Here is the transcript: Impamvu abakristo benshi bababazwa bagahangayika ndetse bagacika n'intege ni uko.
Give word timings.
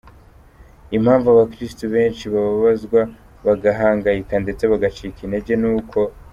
Impamvu 0.97 1.27
abakristo 1.29 1.83
benshi 1.95 2.23
bababazwa 2.33 2.99
bagahangayika 3.45 4.35
ndetse 4.43 4.63
bagacika 4.71 5.21
n'intege 5.23 5.53
ni 5.61 5.69
uko. 5.77 5.99